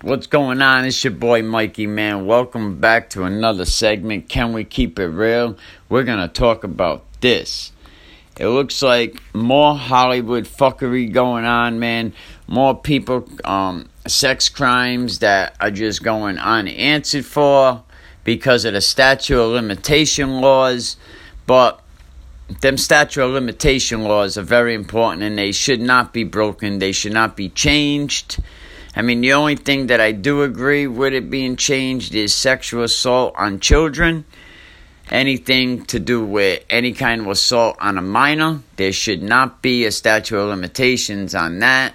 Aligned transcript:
What's 0.00 0.28
going 0.28 0.62
on? 0.62 0.84
It's 0.84 1.02
your 1.02 1.12
boy 1.12 1.42
Mikey, 1.42 1.88
man. 1.88 2.24
Welcome 2.24 2.78
back 2.78 3.10
to 3.10 3.24
another 3.24 3.64
segment. 3.64 4.28
Can 4.28 4.52
we 4.52 4.62
keep 4.62 4.96
it 4.96 5.08
real? 5.08 5.56
We're 5.88 6.04
going 6.04 6.20
to 6.20 6.28
talk 6.28 6.62
about 6.62 7.04
this. 7.20 7.72
It 8.38 8.46
looks 8.46 8.80
like 8.80 9.20
more 9.34 9.74
Hollywood 9.74 10.44
fuckery 10.44 11.12
going 11.12 11.44
on, 11.44 11.80
man. 11.80 12.12
More 12.46 12.76
people, 12.80 13.28
um, 13.44 13.88
sex 14.06 14.48
crimes 14.48 15.18
that 15.18 15.56
are 15.60 15.72
just 15.72 16.04
going 16.04 16.38
unanswered 16.38 17.26
for 17.26 17.82
because 18.22 18.64
of 18.64 18.74
the 18.74 18.80
statute 18.80 19.36
of 19.36 19.50
limitation 19.50 20.40
laws. 20.40 20.96
But 21.44 21.82
them 22.60 22.78
statute 22.78 23.24
of 23.24 23.32
limitation 23.32 24.04
laws 24.04 24.38
are 24.38 24.42
very 24.42 24.74
important 24.74 25.24
and 25.24 25.36
they 25.36 25.50
should 25.50 25.80
not 25.80 26.12
be 26.12 26.22
broken. 26.22 26.78
They 26.78 26.92
should 26.92 27.14
not 27.14 27.36
be 27.36 27.48
changed. 27.48 28.38
I 28.96 29.02
mean, 29.02 29.20
the 29.20 29.32
only 29.32 29.56
thing 29.56 29.88
that 29.88 30.00
I 30.00 30.12
do 30.12 30.42
agree 30.42 30.86
with 30.86 31.12
it 31.12 31.30
being 31.30 31.56
changed 31.56 32.14
is 32.14 32.34
sexual 32.34 32.82
assault 32.82 33.34
on 33.36 33.60
children. 33.60 34.24
Anything 35.10 35.84
to 35.86 35.98
do 35.98 36.24
with 36.24 36.64
any 36.68 36.92
kind 36.92 37.22
of 37.22 37.28
assault 37.28 37.76
on 37.80 37.96
a 37.96 38.02
minor, 38.02 38.60
there 38.76 38.92
should 38.92 39.22
not 39.22 39.62
be 39.62 39.86
a 39.86 39.92
statute 39.92 40.36
of 40.36 40.48
limitations 40.48 41.34
on 41.34 41.60
that. 41.60 41.94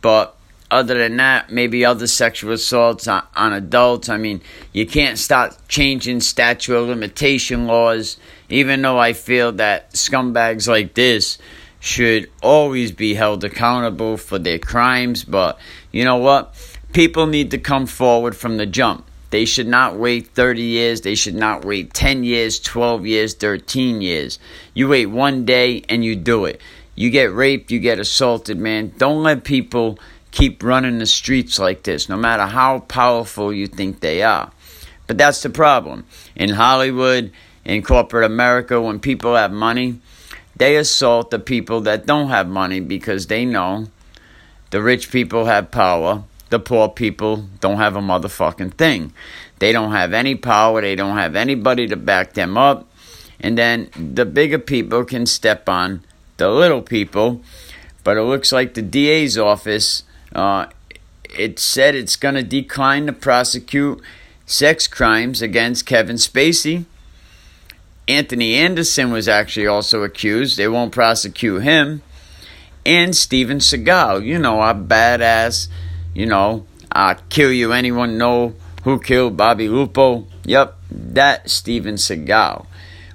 But 0.00 0.36
other 0.70 0.98
than 0.98 1.16
that, 1.16 1.50
maybe 1.50 1.84
other 1.84 2.06
sexual 2.06 2.52
assaults 2.52 3.08
on, 3.08 3.24
on, 3.34 3.52
adults. 3.52 4.08
I 4.08 4.18
mean, 4.18 4.40
you 4.72 4.86
can't 4.86 5.18
start 5.18 5.56
changing 5.68 6.20
statute 6.20 6.76
of 6.76 6.88
limitation 6.88 7.66
laws, 7.66 8.18
even 8.48 8.82
though 8.82 8.98
I 8.98 9.14
feel 9.14 9.52
that 9.52 9.92
scumbags 9.92 10.68
like 10.68 10.94
this 10.94 11.38
should 11.80 12.30
always 12.42 12.92
be 12.92 13.14
held 13.14 13.44
accountable 13.44 14.16
for 14.16 14.38
their 14.38 14.58
crimes. 14.58 15.24
But 15.24 15.58
you 15.92 16.04
know 16.04 16.16
what? 16.16 16.54
People 16.92 17.26
need 17.26 17.50
to 17.52 17.58
come 17.58 17.86
forward 17.86 18.36
from 18.36 18.56
the 18.56 18.66
jump. 18.66 19.04
They 19.30 19.44
should 19.44 19.68
not 19.68 19.96
wait 19.96 20.28
30 20.28 20.62
years. 20.62 21.02
They 21.02 21.14
should 21.14 21.34
not 21.34 21.64
wait 21.64 21.92
10 21.92 22.24
years, 22.24 22.58
12 22.60 23.06
years, 23.06 23.34
13 23.34 24.00
years. 24.00 24.38
You 24.72 24.88
wait 24.88 25.06
one 25.06 25.44
day 25.44 25.84
and 25.88 26.04
you 26.04 26.16
do 26.16 26.46
it. 26.46 26.60
You 26.94 27.10
get 27.10 27.32
raped, 27.32 27.70
you 27.70 27.78
get 27.78 28.00
assaulted, 28.00 28.58
man. 28.58 28.92
Don't 28.96 29.22
let 29.22 29.44
people 29.44 29.98
keep 30.30 30.62
running 30.62 30.98
the 30.98 31.06
streets 31.06 31.58
like 31.58 31.82
this, 31.84 32.08
no 32.08 32.16
matter 32.16 32.46
how 32.46 32.80
powerful 32.80 33.52
you 33.52 33.66
think 33.66 34.00
they 34.00 34.22
are. 34.22 34.50
But 35.06 35.18
that's 35.18 35.42
the 35.42 35.50
problem. 35.50 36.06
In 36.34 36.50
Hollywood, 36.50 37.30
in 37.64 37.82
corporate 37.82 38.24
America, 38.24 38.80
when 38.80 38.98
people 38.98 39.36
have 39.36 39.52
money, 39.52 40.00
they 40.58 40.76
assault 40.76 41.30
the 41.30 41.38
people 41.38 41.80
that 41.82 42.06
don't 42.06 42.28
have 42.28 42.48
money 42.48 42.80
because 42.80 43.26
they 43.26 43.44
know 43.44 43.86
the 44.70 44.82
rich 44.82 45.10
people 45.10 45.46
have 45.46 45.70
power, 45.70 46.24
the 46.50 46.58
poor 46.58 46.88
people 46.88 47.48
don't 47.60 47.78
have 47.78 47.96
a 47.96 48.00
motherfucking 48.00 48.74
thing. 48.74 49.12
They 49.58 49.72
don't 49.72 49.92
have 49.92 50.12
any 50.12 50.34
power, 50.34 50.80
they 50.80 50.94
don't 50.94 51.16
have 51.16 51.36
anybody 51.36 51.86
to 51.88 51.96
back 51.96 52.34
them 52.34 52.58
up. 52.58 52.88
And 53.40 53.56
then 53.56 53.90
the 53.96 54.24
bigger 54.24 54.58
people 54.58 55.04
can 55.04 55.26
step 55.26 55.68
on 55.68 56.02
the 56.36 56.50
little 56.50 56.82
people. 56.82 57.40
But 58.04 58.16
it 58.16 58.22
looks 58.22 58.52
like 58.52 58.74
the 58.74 58.82
DA's 58.82 59.38
office 59.38 60.02
uh, 60.34 60.66
it 61.36 61.58
said 61.58 61.94
it's 61.94 62.16
going 62.16 62.34
to 62.34 62.42
decline 62.42 63.06
to 63.06 63.12
prosecute 63.12 64.00
sex 64.46 64.86
crimes 64.86 65.42
against 65.42 65.86
Kevin 65.86 66.16
Spacey. 66.16 66.84
Anthony 68.08 68.54
Anderson 68.54 69.12
was 69.12 69.28
actually 69.28 69.66
also 69.66 70.02
accused. 70.02 70.56
They 70.56 70.66
won't 70.66 70.92
prosecute 70.92 71.62
him. 71.62 72.02
And 72.86 73.14
Steven 73.14 73.58
Seagal, 73.58 74.24
you 74.24 74.38
know, 74.38 74.62
a 74.62 74.74
badass, 74.74 75.68
you 76.14 76.24
know, 76.24 76.66
I 76.90 77.16
kill 77.28 77.52
you. 77.52 77.72
Anyone 77.72 78.16
know 78.16 78.54
who 78.84 78.98
killed 78.98 79.36
Bobby 79.36 79.68
Lupo? 79.68 80.26
Yep, 80.44 80.78
that 80.90 81.50
Steven 81.50 81.96
Seagal. 81.96 82.64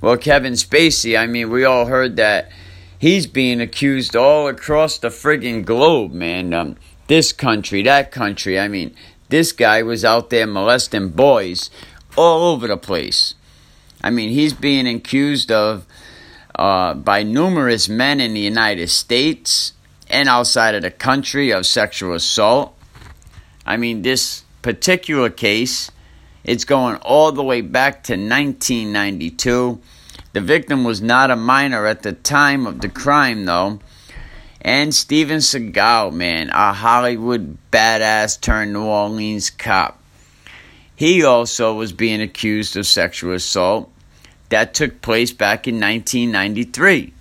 Well, 0.00 0.16
Kevin 0.16 0.54
Spacey, 0.54 1.16
I 1.16 1.26
mean, 1.26 1.50
we 1.50 1.64
all 1.64 1.86
heard 1.86 2.16
that 2.16 2.50
he's 2.98 3.28
being 3.28 3.60
accused 3.60 4.16
all 4.16 4.48
across 4.48 4.98
the 4.98 5.08
friggin' 5.08 5.64
globe, 5.64 6.12
man. 6.12 6.52
Um, 6.52 6.76
this 7.06 7.32
country, 7.32 7.82
that 7.82 8.10
country. 8.10 8.58
I 8.58 8.66
mean, 8.66 8.96
this 9.28 9.52
guy 9.52 9.82
was 9.82 10.04
out 10.04 10.30
there 10.30 10.46
molesting 10.46 11.10
boys 11.10 11.70
all 12.16 12.52
over 12.52 12.66
the 12.66 12.76
place. 12.76 13.34
I 14.02 14.10
mean, 14.10 14.30
he's 14.30 14.52
being 14.52 14.86
accused 14.86 15.52
of 15.52 15.86
uh, 16.54 16.94
by 16.94 17.22
numerous 17.22 17.88
men 17.88 18.20
in 18.20 18.34
the 18.34 18.40
United 18.40 18.88
States 18.88 19.72
and 20.08 20.28
outside 20.28 20.74
of 20.74 20.82
the 20.82 20.90
country 20.90 21.50
of 21.52 21.66
sexual 21.66 22.14
assault. 22.14 22.76
I 23.64 23.76
mean, 23.76 24.02
this 24.02 24.44
particular 24.62 25.30
case, 25.30 25.90
it's 26.44 26.64
going 26.64 26.96
all 26.96 27.32
the 27.32 27.42
way 27.42 27.60
back 27.60 28.02
to 28.04 28.12
1992. 28.14 29.80
The 30.32 30.40
victim 30.40 30.84
was 30.84 31.00
not 31.00 31.30
a 31.30 31.36
minor 31.36 31.86
at 31.86 32.02
the 32.02 32.12
time 32.12 32.66
of 32.66 32.80
the 32.80 32.88
crime, 32.88 33.44
though. 33.44 33.80
And 34.62 34.94
Steven 34.94 35.38
Seagal, 35.38 36.12
man, 36.12 36.50
a 36.50 36.72
Hollywood 36.72 37.56
badass 37.70 38.40
turned 38.40 38.72
New 38.72 38.84
Orleans 38.84 39.50
cop. 39.50 39.99
He 41.00 41.24
also 41.24 41.72
was 41.72 41.94
being 41.94 42.20
accused 42.20 42.76
of 42.76 42.86
sexual 42.86 43.32
assault 43.32 43.90
that 44.50 44.74
took 44.74 45.00
place 45.00 45.32
back 45.32 45.66
in 45.66 45.76
1993. 45.76 47.14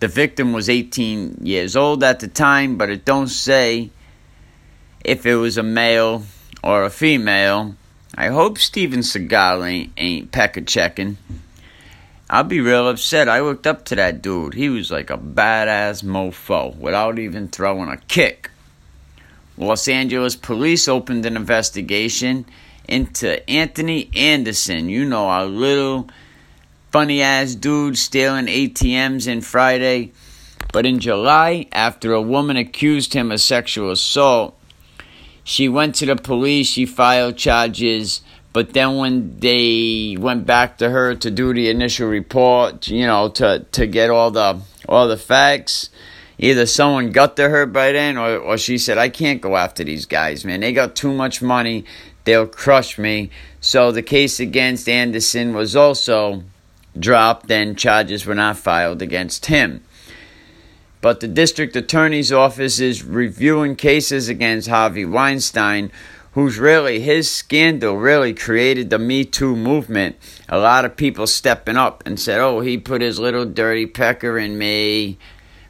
The 0.00 0.08
victim 0.08 0.52
was 0.52 0.68
18 0.68 1.38
years 1.40 1.74
old 1.74 2.04
at 2.04 2.20
the 2.20 2.28
time, 2.28 2.76
but 2.76 2.90
it 2.90 3.06
don't 3.06 3.28
say 3.28 3.88
if 5.02 5.24
it 5.24 5.36
was 5.36 5.56
a 5.56 5.62
male 5.62 6.24
or 6.62 6.84
a 6.84 6.90
female. 6.90 7.76
I 8.14 8.26
hope 8.26 8.58
Steven 8.58 9.00
Seagal 9.00 9.66
ain't, 9.66 9.92
ain't 9.96 10.30
pecker 10.30 10.60
checking. 10.60 11.16
I'll 12.28 12.44
be 12.44 12.60
real 12.60 12.90
upset. 12.90 13.26
I 13.26 13.40
looked 13.40 13.66
up 13.66 13.86
to 13.86 13.94
that 13.94 14.20
dude. 14.20 14.52
He 14.52 14.68
was 14.68 14.90
like 14.90 15.08
a 15.08 15.16
badass 15.16 16.04
mofo 16.04 16.76
without 16.76 17.18
even 17.18 17.48
throwing 17.48 17.88
a 17.88 17.96
kick. 17.96 18.50
Los 19.56 19.88
Angeles 19.88 20.36
police 20.36 20.88
opened 20.88 21.24
an 21.24 21.36
investigation 21.36 22.44
into 22.88 23.48
Anthony 23.48 24.10
Anderson. 24.14 24.88
You 24.88 25.04
know, 25.04 25.26
our 25.26 25.46
little 25.46 26.08
funny 26.90 27.22
ass 27.22 27.54
dude 27.54 27.98
stealing 27.98 28.46
ATMs 28.46 29.26
in 29.26 29.40
Friday. 29.40 30.12
But 30.72 30.86
in 30.86 30.98
July, 30.98 31.68
after 31.72 32.12
a 32.12 32.22
woman 32.22 32.56
accused 32.56 33.14
him 33.14 33.30
of 33.30 33.40
sexual 33.40 33.92
assault, 33.92 34.58
she 35.44 35.68
went 35.68 35.94
to 35.96 36.06
the 36.06 36.16
police, 36.16 36.66
she 36.66 36.86
filed 36.86 37.36
charges 37.36 38.22
but 38.54 38.72
then 38.72 38.98
when 38.98 39.40
they 39.40 40.16
went 40.16 40.46
back 40.46 40.78
to 40.78 40.88
her 40.88 41.16
to 41.16 41.30
do 41.30 41.52
the 41.52 41.68
initial 41.68 42.08
report, 42.08 42.86
you 42.86 43.04
know, 43.04 43.28
to 43.30 43.66
to 43.72 43.86
get 43.88 44.10
all 44.10 44.30
the 44.30 44.60
all 44.88 45.08
the 45.08 45.16
facts, 45.16 45.90
either 46.38 46.66
someone 46.66 47.10
got 47.10 47.36
to 47.36 47.48
her 47.48 47.66
by 47.66 47.92
then 47.92 48.16
or, 48.16 48.36
or 48.36 48.58
she 48.58 48.78
said, 48.78 48.98
I 48.98 49.08
can't 49.08 49.40
go 49.40 49.56
after 49.56 49.84
these 49.84 50.06
guys, 50.06 50.44
man. 50.44 50.60
They 50.60 50.72
got 50.72 50.96
too 50.96 51.12
much 51.12 51.42
money. 51.42 51.84
They'll 52.24 52.46
crush 52.46 52.98
me. 52.98 53.30
So 53.60 53.92
the 53.92 54.02
case 54.02 54.40
against 54.40 54.88
Anderson 54.88 55.54
was 55.54 55.76
also 55.76 56.44
dropped 56.98 57.50
and 57.50 57.78
charges 57.78 58.26
were 58.26 58.34
not 58.34 58.56
filed 58.56 59.02
against 59.02 59.46
him. 59.46 59.82
But 61.00 61.20
the 61.20 61.28
district 61.28 61.76
attorney's 61.76 62.32
office 62.32 62.80
is 62.80 63.04
reviewing 63.04 63.76
cases 63.76 64.28
against 64.28 64.68
Harvey 64.68 65.04
Weinstein 65.04 65.90
who's 66.34 66.58
really 66.58 66.98
his 67.00 67.30
scandal 67.30 67.96
really 67.96 68.34
created 68.34 68.90
the 68.90 68.98
Me 68.98 69.24
Too 69.24 69.54
movement. 69.56 70.16
A 70.48 70.58
lot 70.58 70.84
of 70.84 70.96
people 70.96 71.26
stepping 71.26 71.76
up 71.76 72.02
and 72.04 72.18
said, 72.18 72.40
"Oh, 72.40 72.60
he 72.60 72.76
put 72.76 73.00
his 73.00 73.18
little 73.18 73.44
dirty 73.44 73.86
pecker 73.86 74.36
in 74.36 74.58
me." 74.58 75.16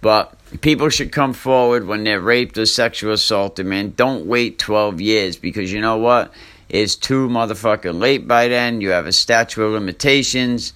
But 0.00 0.35
people 0.60 0.88
should 0.88 1.12
come 1.12 1.32
forward 1.32 1.86
when 1.86 2.04
they're 2.04 2.20
raped 2.20 2.58
or 2.58 2.66
sexual 2.66 3.12
assaulted, 3.12 3.66
man. 3.66 3.92
Don't 3.96 4.26
wait 4.26 4.58
12 4.58 5.00
years 5.00 5.36
because 5.36 5.72
you 5.72 5.80
know 5.80 5.96
what? 5.96 6.32
It's 6.68 6.96
too 6.96 7.28
motherfucking 7.28 8.00
late 8.00 8.26
by 8.26 8.48
then. 8.48 8.80
You 8.80 8.90
have 8.90 9.06
a 9.06 9.12
statute 9.12 9.62
of 9.62 9.72
limitations. 9.72 10.72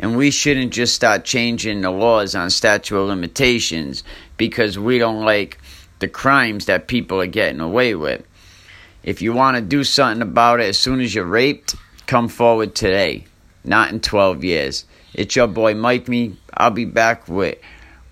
And 0.00 0.16
we 0.16 0.30
shouldn't 0.30 0.72
just 0.72 0.94
start 0.94 1.24
changing 1.24 1.80
the 1.80 1.90
laws 1.90 2.34
on 2.34 2.50
statute 2.50 2.96
of 2.96 3.08
limitations 3.08 4.04
because 4.36 4.78
we 4.78 4.98
don't 4.98 5.24
like 5.24 5.58
the 5.98 6.06
crimes 6.06 6.66
that 6.66 6.86
people 6.86 7.20
are 7.20 7.26
getting 7.26 7.60
away 7.60 7.96
with. 7.96 8.24
If 9.02 9.20
you 9.22 9.32
want 9.32 9.56
to 9.56 9.62
do 9.62 9.82
something 9.82 10.22
about 10.22 10.60
it 10.60 10.66
as 10.66 10.78
soon 10.78 11.00
as 11.00 11.14
you're 11.14 11.24
raped, 11.24 11.74
come 12.06 12.28
forward 12.28 12.76
today, 12.76 13.24
not 13.64 13.90
in 13.90 13.98
12 13.98 14.44
years. 14.44 14.84
It's 15.14 15.34
your 15.34 15.48
boy 15.48 15.74
Mike 15.74 16.06
Me. 16.06 16.36
I'll 16.54 16.70
be 16.70 16.84
back 16.84 17.26
with 17.26 17.58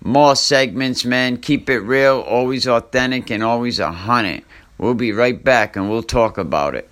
more 0.07 0.37
segments, 0.37 1.03
man. 1.03 1.35
Keep 1.35 1.69
it 1.69 1.79
real, 1.79 2.21
always 2.21 2.65
authentic, 2.65 3.29
and 3.29 3.43
always 3.43 3.77
a 3.77 3.91
hundred. 3.91 4.43
We'll 4.77 4.93
be 4.93 5.11
right 5.11 5.43
back 5.43 5.75
and 5.75 5.89
we'll 5.89 6.01
talk 6.01 6.37
about 6.37 6.75
it. 6.75 6.89